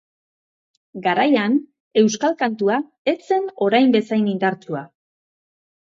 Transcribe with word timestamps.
Garaian, 1.07 1.57
euskal 2.03 2.35
kantua 2.41 2.79
ez 3.15 3.17
zen 3.27 3.47
orain 3.67 3.95
bezain 3.97 4.29
indartsua. 4.33 4.83